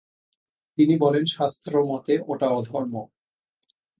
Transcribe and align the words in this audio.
তিনি 0.77 0.93
বলেন 0.97 1.25
শাস্ত্রমতে 1.35 2.13
ওটা 2.27 2.47
অধর্ম। 2.49 2.93